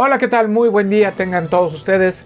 Hola, 0.00 0.18
¿qué 0.18 0.28
tal? 0.28 0.48
Muy 0.48 0.68
buen 0.68 0.90
día 0.90 1.10
tengan 1.10 1.48
todos 1.48 1.74
ustedes. 1.74 2.24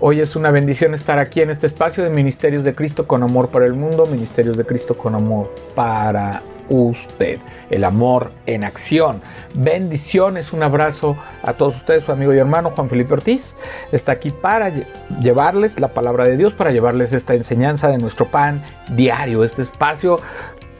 Hoy 0.00 0.20
es 0.20 0.34
una 0.34 0.50
bendición 0.50 0.94
estar 0.94 1.18
aquí 1.18 1.42
en 1.42 1.50
este 1.50 1.66
espacio 1.66 2.02
de 2.02 2.08
Ministerios 2.08 2.64
de 2.64 2.74
Cristo 2.74 3.06
con 3.06 3.22
amor 3.22 3.50
para 3.50 3.66
el 3.66 3.74
mundo, 3.74 4.06
Ministerios 4.06 4.56
de 4.56 4.64
Cristo 4.64 4.96
con 4.96 5.14
amor 5.14 5.54
para 5.74 6.40
usted. 6.70 7.38
El 7.68 7.84
amor 7.84 8.32
en 8.46 8.64
acción. 8.64 9.20
Bendiciones, 9.52 10.54
un 10.54 10.62
abrazo 10.62 11.14
a 11.42 11.52
todos 11.52 11.76
ustedes, 11.76 12.04
su 12.04 12.12
amigo 12.12 12.32
y 12.32 12.38
hermano 12.38 12.70
Juan 12.70 12.88
Felipe 12.88 13.12
Ortiz. 13.12 13.56
Está 13.92 14.12
aquí 14.12 14.30
para 14.30 14.72
llevarles 15.20 15.80
la 15.80 15.88
palabra 15.88 16.24
de 16.24 16.38
Dios, 16.38 16.54
para 16.54 16.70
llevarles 16.70 17.12
esta 17.12 17.34
enseñanza 17.34 17.88
de 17.88 17.98
nuestro 17.98 18.30
pan 18.30 18.62
diario, 18.90 19.44
este 19.44 19.60
espacio 19.60 20.18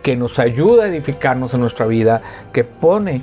que 0.02 0.16
nos 0.16 0.38
ayuda 0.38 0.84
a 0.84 0.86
edificarnos 0.86 1.52
en 1.52 1.60
nuestra 1.60 1.84
vida, 1.84 2.22
que 2.54 2.64
pone 2.64 3.20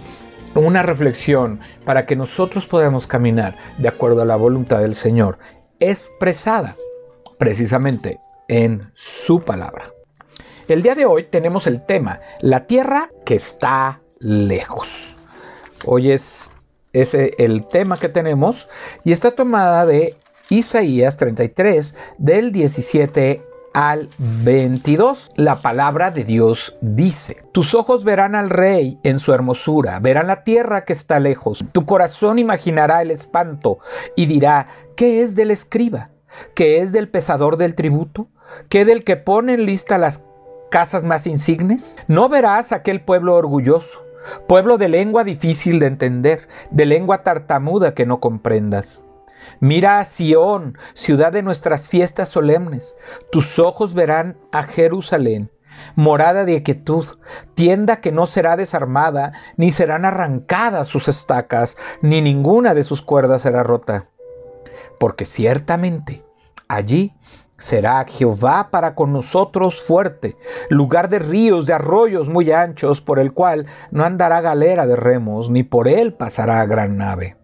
una 0.55 0.83
reflexión 0.83 1.59
para 1.85 2.05
que 2.05 2.15
nosotros 2.15 2.65
podamos 2.65 3.07
caminar 3.07 3.55
de 3.77 3.87
acuerdo 3.87 4.21
a 4.21 4.25
la 4.25 4.35
voluntad 4.35 4.79
del 4.79 4.95
Señor, 4.95 5.37
expresada 5.79 6.75
precisamente 7.37 8.19
en 8.47 8.91
su 8.93 9.41
palabra. 9.41 9.91
El 10.67 10.81
día 10.81 10.95
de 10.95 11.05
hoy 11.05 11.23
tenemos 11.23 11.67
el 11.67 11.85
tema, 11.85 12.19
la 12.41 12.67
tierra 12.67 13.09
que 13.25 13.35
está 13.35 14.01
lejos. 14.19 15.15
Hoy 15.85 16.11
es 16.11 16.51
ese 16.93 17.33
el 17.37 17.67
tema 17.67 17.97
que 17.97 18.09
tenemos 18.09 18.67
y 19.03 19.11
está 19.11 19.31
tomada 19.31 19.85
de 19.85 20.15
Isaías 20.49 21.17
33 21.17 21.95
del 22.17 22.51
17 22.51 23.48
al 23.73 24.09
22. 24.17 25.31
La 25.35 25.61
palabra 25.61 26.11
de 26.11 26.23
Dios 26.23 26.77
dice, 26.81 27.43
tus 27.51 27.75
ojos 27.75 28.03
verán 28.03 28.35
al 28.35 28.49
rey 28.49 28.99
en 29.03 29.19
su 29.19 29.33
hermosura, 29.33 29.99
verán 29.99 30.27
la 30.27 30.43
tierra 30.43 30.85
que 30.85 30.93
está 30.93 31.19
lejos, 31.19 31.63
tu 31.71 31.85
corazón 31.85 32.39
imaginará 32.39 33.01
el 33.01 33.11
espanto 33.11 33.79
y 34.15 34.25
dirá, 34.25 34.67
¿qué 34.95 35.21
es 35.21 35.35
del 35.35 35.51
escriba? 35.51 36.09
¿Qué 36.53 36.81
es 36.81 36.91
del 36.91 37.09
pesador 37.09 37.57
del 37.57 37.75
tributo? 37.75 38.27
¿Qué 38.69 38.85
del 38.85 39.03
que 39.03 39.17
pone 39.17 39.53
en 39.53 39.65
lista 39.65 39.97
las 39.97 40.23
casas 40.69 41.03
más 41.03 41.27
insignes? 41.27 41.97
No 42.07 42.29
verás 42.29 42.71
aquel 42.71 43.01
pueblo 43.01 43.35
orgulloso, 43.35 44.05
pueblo 44.47 44.77
de 44.77 44.89
lengua 44.89 45.23
difícil 45.23 45.79
de 45.79 45.87
entender, 45.87 46.47
de 46.71 46.85
lengua 46.85 47.23
tartamuda 47.23 47.93
que 47.93 48.05
no 48.05 48.19
comprendas. 48.19 49.03
Mira 49.59 49.99
a 49.99 50.05
Sión, 50.05 50.77
ciudad 50.93 51.31
de 51.31 51.43
nuestras 51.43 51.87
fiestas 51.87 52.29
solemnes. 52.29 52.95
Tus 53.31 53.59
ojos 53.59 53.93
verán 53.93 54.37
a 54.51 54.63
Jerusalén, 54.63 55.51
morada 55.95 56.45
de 56.45 56.63
quietud, 56.63 57.05
tienda 57.55 58.01
que 58.01 58.11
no 58.11 58.27
será 58.27 58.55
desarmada, 58.55 59.33
ni 59.57 59.71
serán 59.71 60.05
arrancadas 60.05 60.87
sus 60.87 61.07
estacas, 61.07 61.77
ni 62.01 62.21
ninguna 62.21 62.73
de 62.73 62.83
sus 62.83 63.01
cuerdas 63.01 63.41
será 63.43 63.63
rota. 63.63 64.05
Porque 64.99 65.25
ciertamente 65.25 66.25
allí 66.67 67.13
será 67.57 68.05
Jehová 68.07 68.69
para 68.71 68.95
con 68.95 69.11
nosotros 69.11 69.81
fuerte, 69.81 70.37
lugar 70.69 71.09
de 71.09 71.19
ríos, 71.19 71.65
de 71.65 71.73
arroyos 71.73 72.29
muy 72.29 72.51
anchos, 72.51 73.01
por 73.01 73.19
el 73.19 73.33
cual 73.33 73.65
no 73.91 74.05
andará 74.05 74.41
galera 74.41 74.87
de 74.87 74.95
remos, 74.95 75.49
ni 75.49 75.63
por 75.63 75.87
él 75.87 76.13
pasará 76.13 76.65
gran 76.65 76.97
nave 76.97 77.38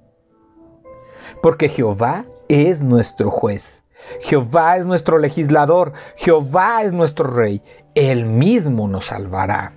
porque 1.46 1.70
Jehová 1.70 2.26
es 2.48 2.82
nuestro 2.82 3.30
juez. 3.30 3.84
Jehová 4.20 4.78
es 4.78 4.88
nuestro 4.88 5.20
legislador, 5.20 5.94
Jehová 6.16 6.82
es 6.82 6.92
nuestro 6.92 7.28
rey, 7.28 7.62
Él 7.94 8.26
mismo 8.26 8.88
nos 8.88 9.06
salvará. 9.06 9.72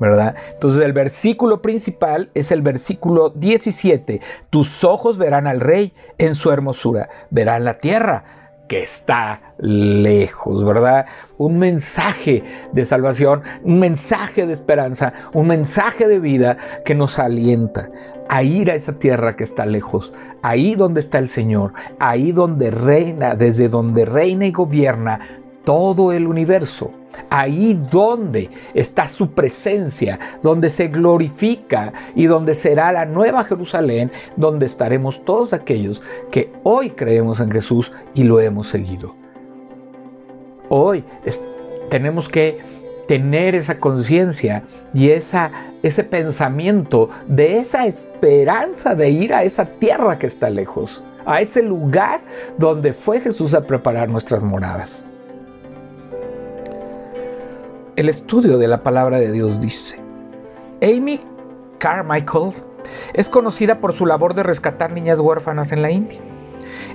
¿verdad? 0.00 0.34
Entonces 0.54 0.80
el 0.80 0.94
versículo 0.94 1.60
principal 1.60 2.30
es 2.32 2.50
el 2.50 2.62
versículo 2.62 3.28
17. 3.28 4.22
Tus 4.48 4.84
ojos 4.84 5.18
verán 5.18 5.46
al 5.46 5.60
rey 5.60 5.92
en 6.16 6.34
su 6.34 6.50
hermosura, 6.50 7.10
verán 7.28 7.64
la 7.64 7.74
tierra 7.74 8.24
que 8.72 8.82
está 8.82 9.52
lejos, 9.58 10.64
¿verdad? 10.64 11.04
Un 11.36 11.58
mensaje 11.58 12.42
de 12.72 12.86
salvación, 12.86 13.42
un 13.64 13.78
mensaje 13.78 14.46
de 14.46 14.54
esperanza, 14.54 15.12
un 15.34 15.46
mensaje 15.46 16.08
de 16.08 16.18
vida 16.18 16.56
que 16.82 16.94
nos 16.94 17.18
alienta 17.18 17.90
a 18.30 18.42
ir 18.42 18.70
a 18.70 18.74
esa 18.74 18.94
tierra 18.94 19.36
que 19.36 19.44
está 19.44 19.66
lejos, 19.66 20.14
ahí 20.40 20.74
donde 20.74 21.00
está 21.00 21.18
el 21.18 21.28
Señor, 21.28 21.74
ahí 21.98 22.32
donde 22.32 22.70
reina, 22.70 23.34
desde 23.34 23.68
donde 23.68 24.06
reina 24.06 24.46
y 24.46 24.52
gobierna 24.52 25.20
todo 25.64 26.10
el 26.10 26.26
universo. 26.26 26.92
Ahí 27.34 27.72
donde 27.90 28.50
está 28.74 29.08
su 29.08 29.30
presencia, 29.30 30.18
donde 30.42 30.68
se 30.68 30.88
glorifica 30.88 31.90
y 32.14 32.26
donde 32.26 32.54
será 32.54 32.92
la 32.92 33.06
nueva 33.06 33.42
Jerusalén, 33.44 34.12
donde 34.36 34.66
estaremos 34.66 35.24
todos 35.24 35.54
aquellos 35.54 36.02
que 36.30 36.52
hoy 36.62 36.90
creemos 36.90 37.40
en 37.40 37.50
Jesús 37.50 37.90
y 38.12 38.24
lo 38.24 38.38
hemos 38.38 38.68
seguido. 38.68 39.14
Hoy 40.68 41.04
tenemos 41.88 42.28
que 42.28 42.58
tener 43.06 43.54
esa 43.54 43.78
conciencia 43.78 44.64
y 44.92 45.08
esa, 45.08 45.50
ese 45.82 46.04
pensamiento 46.04 47.08
de 47.26 47.56
esa 47.56 47.86
esperanza 47.86 48.94
de 48.94 49.08
ir 49.08 49.32
a 49.32 49.42
esa 49.42 49.64
tierra 49.64 50.18
que 50.18 50.26
está 50.26 50.50
lejos, 50.50 51.02
a 51.24 51.40
ese 51.40 51.62
lugar 51.62 52.20
donde 52.58 52.92
fue 52.92 53.20
Jesús 53.20 53.54
a 53.54 53.66
preparar 53.66 54.10
nuestras 54.10 54.42
moradas. 54.42 55.06
El 58.02 58.08
estudio 58.08 58.58
de 58.58 58.66
la 58.66 58.82
palabra 58.82 59.20
de 59.20 59.30
Dios 59.30 59.60
dice, 59.60 59.96
Amy 60.82 61.20
Carmichael 61.78 62.52
es 63.14 63.28
conocida 63.28 63.78
por 63.78 63.92
su 63.92 64.06
labor 64.06 64.34
de 64.34 64.42
rescatar 64.42 64.90
niñas 64.90 65.20
huérfanas 65.20 65.70
en 65.70 65.82
la 65.82 65.92
India. 65.92 66.18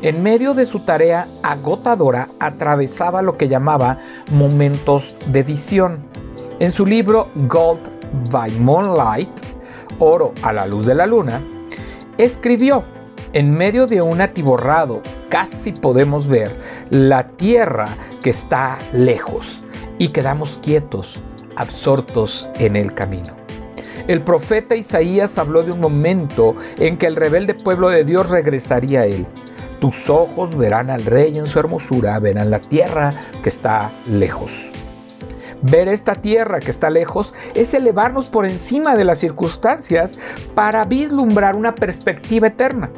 En 0.01 0.22
medio 0.22 0.53
de 0.53 0.66
su 0.66 0.81
tarea 0.81 1.29
agotadora 1.44 2.28
atravesaba 2.41 3.22
lo 3.22 3.38
que 3.38 3.47
llamaba 3.47 4.00
momentos 4.31 5.16
de 5.31 5.44
visión. 5.44 6.00
En 6.59 6.73
su 6.73 6.85
libro 6.85 7.29
Gold 7.47 7.90
by 8.29 8.59
Moonlight, 8.59 9.31
Oro 10.00 10.34
a 10.44 10.51
la 10.51 10.67
luz 10.67 10.85
de 10.85 10.96
la 10.96 11.06
luna, 11.06 11.41
escribió, 12.17 12.84
en 13.31 13.53
medio 13.53 13.88
de 13.88 14.01
un 14.01 14.19
atiborrado 14.19 15.01
casi 15.29 15.72
podemos 15.72 16.28
ver 16.28 16.59
la 16.90 17.29
tierra 17.29 17.96
que 18.22 18.31
está 18.31 18.78
lejos 18.91 19.62
y 19.97 20.09
quedamos 20.09 20.59
quietos, 20.62 21.19
absortos 21.56 22.47
en 22.56 22.75
el 22.75 22.94
camino. 22.94 23.35
El 24.08 24.22
profeta 24.22 24.75
Isaías 24.75 25.38
habló 25.38 25.63
de 25.63 25.72
un 25.72 25.81
momento 25.81 26.56
en 26.78 26.97
que 26.97 27.08
el 27.08 27.16
rebelde 27.16 27.53
pueblo 27.53 27.90
de 27.90 28.03
Dios 28.03 28.30
regresaría 28.30 29.02
a 29.02 29.06
él. 29.06 29.28
Tus 29.81 30.09
ojos 30.09 30.56
verán 30.58 30.90
al 30.90 31.03
rey 31.03 31.38
en 31.38 31.46
su 31.46 31.59
hermosura, 31.59 32.19
verán 32.19 32.50
la 32.50 32.59
tierra 32.59 33.13
que 33.44 33.50
está 33.50 33.91
lejos. 34.08 34.72
Ver 35.62 35.88
esta 35.88 36.16
tierra 36.16 36.59
que 36.59 36.72
está 36.72 36.90
lejos 36.90 37.34
es 37.56 37.74
elevarnos 37.74 38.28
por 38.28 38.46
encima 38.46 38.96
de 38.96 39.03
las 39.03 39.19
circunstancias 39.19 40.18
para 40.56 40.85
vislumbrar 40.85 41.56
una 41.56 41.75
perspectiva 41.75 42.47
eterna. 42.47 42.91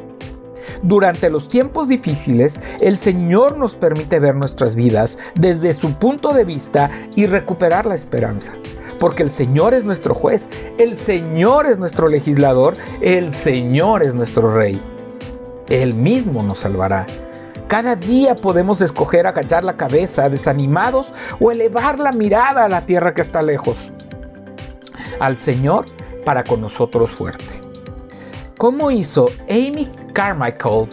Durante 0.82 1.28
los 1.28 1.48
tiempos 1.48 1.88
difíciles, 1.88 2.58
el 2.80 2.96
Señor 2.96 3.58
nos 3.58 3.74
permite 3.74 4.18
ver 4.18 4.34
nuestras 4.34 4.74
vidas 4.74 5.18
desde 5.34 5.72
su 5.74 5.92
punto 5.94 6.32
de 6.32 6.44
vista 6.44 6.90
y 7.14 7.26
recuperar 7.26 7.84
la 7.84 7.94
esperanza. 7.94 8.54
Porque 8.98 9.22
el 9.22 9.30
Señor 9.30 9.74
es 9.74 9.84
nuestro 9.84 10.14
juez, 10.14 10.48
el 10.78 10.96
Señor 10.96 11.66
es 11.66 11.78
nuestro 11.78 12.08
legislador, 12.08 12.74
el 13.00 13.32
Señor 13.34 14.02
es 14.02 14.14
nuestro 14.14 14.54
rey. 14.54 14.80
Él 15.68 15.94
mismo 15.94 16.42
nos 16.42 16.60
salvará. 16.60 17.06
Cada 17.68 17.94
día 17.94 18.34
podemos 18.34 18.80
escoger 18.80 19.26
agachar 19.26 19.62
la 19.62 19.76
cabeza 19.76 20.28
desanimados 20.28 21.12
o 21.38 21.52
elevar 21.52 22.00
la 22.00 22.10
mirada 22.10 22.64
a 22.64 22.68
la 22.68 22.84
tierra 22.84 23.14
que 23.14 23.20
está 23.20 23.42
lejos. 23.42 23.92
Al 25.20 25.36
Señor 25.36 25.84
para 26.24 26.42
con 26.42 26.60
nosotros 26.60 27.10
fuerte. 27.10 27.60
¿Cómo 28.58 28.90
hizo 28.90 29.26
Amy 29.48 29.88
Carmichael 30.12 30.88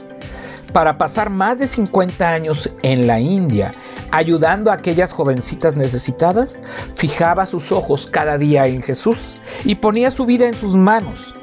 para 0.73 0.97
pasar 0.97 1.29
más 1.29 1.59
de 1.59 1.67
50 1.67 2.29
años 2.29 2.69
en 2.83 3.07
la 3.07 3.19
India 3.19 3.71
ayudando 4.11 4.71
a 4.71 4.75
aquellas 4.75 5.13
jovencitas 5.13 5.75
necesitadas? 5.75 6.59
Fijaba 6.95 7.45
sus 7.45 7.71
ojos 7.71 8.07
cada 8.07 8.37
día 8.37 8.67
en 8.67 8.81
Jesús 8.81 9.35
y 9.65 9.75
ponía 9.75 10.11
su 10.11 10.25
vida 10.25 10.47
en 10.47 10.53
sus 10.53 10.75
manos 10.75 11.35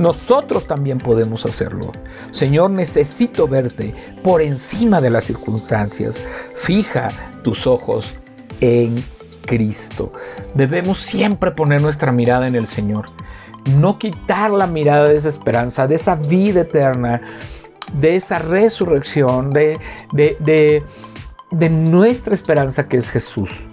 nosotros 0.00 0.66
también 0.66 0.98
podemos 0.98 1.44
hacerlo. 1.44 1.92
Señor, 2.30 2.70
necesito 2.70 3.46
verte 3.46 3.94
por 4.22 4.40
encima 4.40 5.00
de 5.00 5.10
las 5.10 5.24
circunstancias. 5.24 6.22
Fija 6.56 7.10
tus 7.44 7.66
ojos 7.66 8.06
en 8.60 9.04
Cristo. 9.44 10.12
Debemos 10.54 11.00
siempre 11.00 11.50
poner 11.50 11.80
nuestra 11.82 12.12
mirada 12.12 12.46
en 12.46 12.54
el 12.54 12.66
Señor. 12.66 13.06
No 13.78 13.98
quitar 13.98 14.50
la 14.50 14.66
mirada 14.66 15.08
de 15.08 15.16
esa 15.16 15.28
esperanza, 15.28 15.86
de 15.86 15.96
esa 15.96 16.16
vida 16.16 16.62
eterna, 16.62 17.20
de 17.92 18.16
esa 18.16 18.38
resurrección, 18.38 19.52
de, 19.52 19.78
de, 20.12 20.36
de, 20.40 20.82
de 21.50 21.70
nuestra 21.70 22.34
esperanza 22.34 22.88
que 22.88 22.96
es 22.96 23.10
Jesús. 23.10 23.66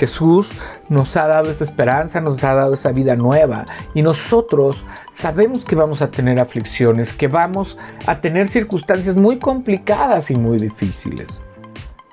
Jesús 0.00 0.50
nos 0.88 1.14
ha 1.16 1.26
dado 1.26 1.50
esa 1.50 1.64
esperanza, 1.64 2.22
nos 2.22 2.42
ha 2.42 2.54
dado 2.54 2.72
esa 2.72 2.90
vida 2.90 3.16
nueva 3.16 3.66
y 3.92 4.00
nosotros 4.00 4.84
sabemos 5.12 5.66
que 5.66 5.76
vamos 5.76 6.00
a 6.00 6.10
tener 6.10 6.40
aflicciones, 6.40 7.12
que 7.12 7.28
vamos 7.28 7.76
a 8.06 8.20
tener 8.20 8.48
circunstancias 8.48 9.16
muy 9.16 9.38
complicadas 9.38 10.30
y 10.30 10.36
muy 10.36 10.58
difíciles, 10.58 11.42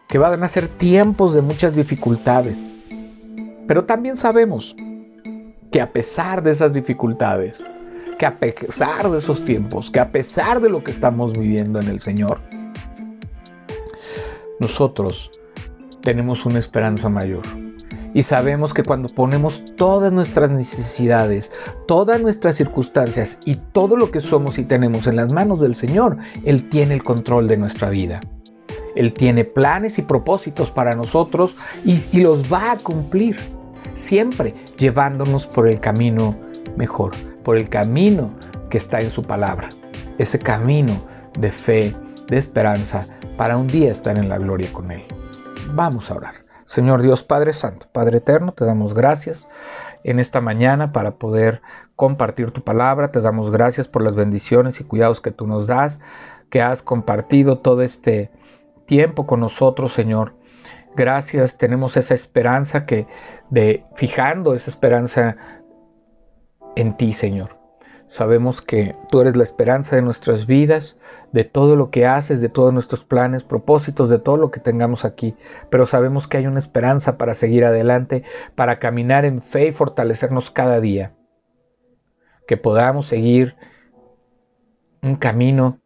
que 0.07 0.17
van 0.17 0.41
a 0.41 0.47
ser 0.47 0.67
tiempos 0.67 1.33
de 1.33 1.41
muchas 1.41 1.75
dificultades. 1.75 2.75
Pero 3.67 3.85
también 3.85 4.15
sabemos 4.15 4.75
que 5.71 5.81
a 5.81 5.91
pesar 5.91 6.41
de 6.41 6.51
esas 6.51 6.73
dificultades, 6.73 7.61
que 8.17 8.25
a 8.25 8.39
pesar 8.39 9.11
de 9.11 9.19
esos 9.19 9.43
tiempos, 9.43 9.91
que 9.91 9.99
a 9.99 10.11
pesar 10.11 10.61
de 10.61 10.69
lo 10.69 10.83
que 10.83 10.91
estamos 10.91 11.33
viviendo 11.33 11.79
en 11.79 11.89
el 11.89 11.99
Señor, 11.99 12.39
nosotros 14.59 15.29
tenemos 16.01 16.45
una 16.45 16.59
esperanza 16.59 17.09
mayor. 17.09 17.43
Y 18.13 18.23
sabemos 18.23 18.73
que 18.73 18.83
cuando 18.83 19.09
ponemos 19.09 19.75
todas 19.75 20.11
nuestras 20.11 20.49
necesidades, 20.49 21.51
todas 21.87 22.21
nuestras 22.21 22.55
circunstancias 22.55 23.37
y 23.45 23.55
todo 23.55 23.97
lo 23.97 24.09
que 24.09 24.21
somos 24.21 24.57
y 24.57 24.63
tenemos 24.63 25.05
en 25.05 25.17
las 25.17 25.33
manos 25.33 25.59
del 25.59 25.75
Señor, 25.75 26.17
Él 26.45 26.69
tiene 26.69 26.93
el 26.93 27.03
control 27.03 27.47
de 27.47 27.57
nuestra 27.57 27.89
vida. 27.89 28.21
Él 28.97 29.13
tiene 29.13 29.45
planes 29.45 29.99
y 29.99 30.01
propósitos 30.01 30.71
para 30.71 30.95
nosotros 30.95 31.55
y, 31.85 31.99
y 32.11 32.21
los 32.21 32.51
va 32.51 32.71
a 32.71 32.77
cumplir, 32.77 33.37
siempre 33.93 34.55
llevándonos 34.77 35.45
por 35.45 35.67
el 35.67 35.79
camino 35.79 36.35
mejor, 36.75 37.11
por 37.43 37.57
el 37.57 37.69
camino 37.69 38.31
que 38.69 38.77
está 38.77 39.01
en 39.01 39.09
su 39.09 39.21
palabra, 39.21 39.69
ese 40.17 40.39
camino 40.39 41.05
de 41.37 41.51
fe, 41.51 41.95
de 42.27 42.37
esperanza, 42.37 43.05
para 43.37 43.55
un 43.55 43.67
día 43.67 43.91
estar 43.91 44.17
en 44.17 44.29
la 44.29 44.39
gloria 44.39 44.73
con 44.73 44.91
Él. 44.91 45.03
Vamos 45.73 46.09
a 46.09 46.15
orar. 46.15 46.35
Señor 46.65 47.01
Dios 47.01 47.23
Padre 47.23 47.53
Santo, 47.53 47.87
Padre 47.91 48.17
Eterno, 48.17 48.51
te 48.51 48.65
damos 48.65 48.93
gracias 48.93 49.47
en 50.03 50.19
esta 50.19 50.41
mañana 50.41 50.91
para 50.91 51.15
poder 51.15 51.61
compartir 51.95 52.51
tu 52.51 52.61
palabra. 52.61 53.11
Te 53.11 53.21
damos 53.21 53.51
gracias 53.51 53.87
por 53.87 54.01
las 54.01 54.15
bendiciones 54.15 54.81
y 54.81 54.83
cuidados 54.83 55.21
que 55.21 55.31
tú 55.31 55.47
nos 55.47 55.67
das, 55.67 55.99
que 56.49 56.61
has 56.61 56.81
compartido 56.81 57.59
todo 57.59 57.83
este 57.83 58.31
tiempo 58.87 59.27
con 59.27 59.39
nosotros, 59.41 59.93
Señor. 59.93 60.35
Gracias, 60.95 61.59
tenemos 61.59 61.95
esa 61.95 62.15
esperanza 62.15 62.87
que 62.87 63.05
de 63.51 63.83
fijando 63.93 64.55
esa 64.55 64.71
esperanza 64.71 65.37
en 66.75 66.97
ti, 66.97 67.13
Señor. 67.13 67.57
Sabemos 68.07 68.61
que 68.61 68.95
tú 69.09 69.19
eres 69.19 69.35
la 69.35 69.43
esperanza 69.43 69.97
de 69.97 70.01
nuestras 70.01 70.47
vidas, 70.47 70.97
de 71.33 71.43
todo 71.43 71.75
lo 71.75 71.91
que 71.91 72.05
haces, 72.05 72.39
de 72.39 72.47
todos 72.47 72.73
nuestros 72.73 73.03
planes, 73.03 73.43
propósitos, 73.43 74.09
de 74.09 74.17
todo 74.17 74.37
lo 74.37 74.49
que 74.49 74.61
tengamos 74.61 75.03
aquí. 75.03 75.35
Pero 75.69 75.85
sabemos 75.85 76.25
que 76.25 76.37
hay 76.37 76.47
una 76.47 76.57
esperanza 76.57 77.17
para 77.17 77.33
seguir 77.33 77.65
adelante, 77.65 78.23
para 78.55 78.79
caminar 78.79 79.25
en 79.25 79.41
fe 79.41 79.67
y 79.67 79.71
fortalecernos 79.73 80.51
cada 80.51 80.79
día. 80.79 81.15
Que 82.47 82.55
podamos 82.55 83.07
seguir 83.07 83.57
un 85.01 85.17
camino, 85.17 85.81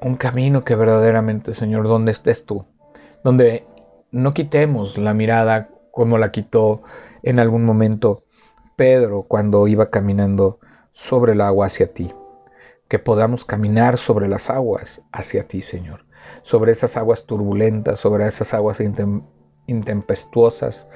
un 0.00 0.14
camino 0.14 0.64
que 0.64 0.76
verdaderamente, 0.76 1.52
Señor, 1.52 1.88
donde 1.88 2.12
estés 2.12 2.44
tú, 2.44 2.66
donde 3.24 3.66
no 4.10 4.32
quitemos 4.34 4.98
la 4.98 5.14
mirada 5.14 5.70
como 5.92 6.18
la 6.18 6.30
quitó 6.30 6.82
en 7.22 7.40
algún 7.40 7.64
momento 7.64 8.24
Pedro 8.76 9.24
cuando 9.24 9.66
iba 9.66 9.90
caminando 9.90 10.60
sobre 10.92 11.32
el 11.32 11.40
agua 11.40 11.66
hacia 11.66 11.92
ti. 11.92 12.14
Que 12.86 12.98
podamos 12.98 13.44
caminar 13.44 13.98
sobre 13.98 14.28
las 14.28 14.48
aguas 14.48 15.02
hacia 15.12 15.46
ti, 15.46 15.60
Señor. 15.60 16.06
Sobre 16.42 16.72
esas 16.72 16.96
aguas 16.96 17.26
turbulentas, 17.26 18.00
sobre 18.00 18.26
esas 18.26 18.54
aguas 18.54 18.78
intempestuosas, 19.66 20.88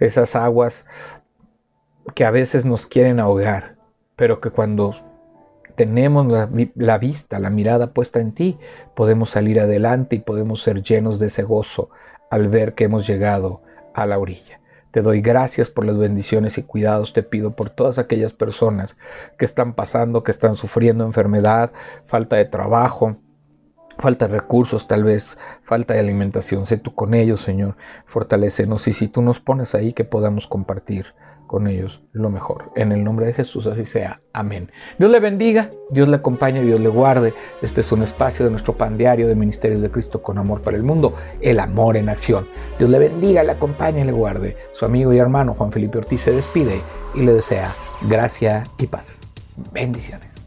esas 0.00 0.34
aguas 0.34 0.86
que 2.14 2.24
a 2.24 2.30
veces 2.30 2.64
nos 2.64 2.86
quieren 2.86 3.20
ahogar, 3.20 3.76
pero 4.16 4.40
que 4.40 4.50
cuando 4.50 4.94
tenemos 5.76 6.26
la, 6.26 6.98
vista, 6.98 7.38
la 7.38 7.50
mirada 7.50 7.92
puesta 7.92 8.20
en 8.20 8.32
ti, 8.32 8.58
podemos 8.94 9.30
salir 9.30 9.60
adelante 9.60 10.16
y 10.16 10.20
podemos 10.20 10.62
ser 10.62 10.82
llenos 10.82 11.18
de 11.18 11.26
ese 11.26 11.42
gozo 11.42 11.90
al 12.30 12.48
ver 12.48 12.74
que 12.74 12.84
hemos 12.84 13.06
llegado 13.06 13.62
a 13.94 14.06
la 14.06 14.18
orilla. 14.18 14.60
Te 14.90 15.02
doy 15.02 15.20
gracias 15.20 15.68
por 15.68 15.84
las 15.84 15.98
bendiciones 15.98 16.56
y 16.56 16.62
cuidados. 16.62 17.12
Te 17.12 17.22
pido 17.22 17.54
por 17.54 17.68
todas 17.68 17.98
aquellas 17.98 18.32
personas 18.32 18.96
que 19.36 19.44
están 19.44 19.74
pasando, 19.74 20.22
que 20.22 20.30
están 20.30 20.56
sufriendo 20.56 21.04
enfermedad, 21.04 21.70
falta 22.06 22.36
de 22.36 22.46
trabajo, 22.46 23.18
falta 23.98 24.26
de 24.26 24.34
recursos, 24.34 24.88
tal 24.88 25.04
vez 25.04 25.36
falta 25.60 25.92
de 25.92 26.00
alimentación. 26.00 26.64
Sé 26.64 26.78
tú 26.78 26.94
con 26.94 27.12
ellos, 27.12 27.40
Señor. 27.40 27.76
Fortalecenos 28.06 28.88
y 28.88 28.94
si 28.94 29.08
tú 29.08 29.20
nos 29.20 29.38
pones 29.38 29.74
ahí 29.74 29.92
que 29.92 30.04
podamos 30.04 30.46
compartir 30.46 31.14
con 31.46 31.66
ellos 31.66 32.02
lo 32.12 32.30
mejor. 32.30 32.70
En 32.74 32.92
el 32.92 33.04
nombre 33.04 33.26
de 33.26 33.32
Jesús, 33.32 33.66
así 33.66 33.84
sea. 33.84 34.20
Amén. 34.32 34.70
Dios 34.98 35.10
le 35.10 35.20
bendiga, 35.20 35.70
Dios 35.90 36.08
le 36.08 36.16
acompañe, 36.16 36.62
Dios 36.62 36.80
le 36.80 36.88
guarde. 36.88 37.34
Este 37.62 37.80
es 37.80 37.92
un 37.92 38.02
espacio 38.02 38.44
de 38.44 38.50
nuestro 38.50 38.76
pan 38.76 38.98
diario 38.98 39.28
de 39.28 39.34
Ministerios 39.34 39.82
de 39.82 39.90
Cristo 39.90 40.22
con 40.22 40.38
amor 40.38 40.60
para 40.60 40.76
el 40.76 40.82
mundo, 40.82 41.14
el 41.40 41.60
amor 41.60 41.96
en 41.96 42.08
acción. 42.08 42.46
Dios 42.78 42.90
le 42.90 42.98
bendiga, 42.98 43.42
le 43.42 43.52
acompañe 43.52 44.00
y 44.00 44.04
le 44.04 44.12
guarde. 44.12 44.56
Su 44.72 44.84
amigo 44.84 45.12
y 45.12 45.18
hermano 45.18 45.54
Juan 45.54 45.72
Felipe 45.72 45.98
Ortiz 45.98 46.22
se 46.22 46.32
despide 46.32 46.80
y 47.14 47.22
le 47.22 47.32
desea 47.32 47.74
gracia 48.08 48.64
y 48.78 48.86
paz. 48.86 49.22
Bendiciones. 49.72 50.45